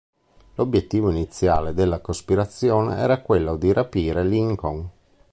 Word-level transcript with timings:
L'obiettivo 0.55 1.11
iniziale 1.11 1.75
della 1.75 1.99
cospirazione 2.01 2.97
era 2.97 3.21
quello 3.21 3.55
di 3.55 3.71
rapire 3.71 4.23
Lincoln. 4.23 4.89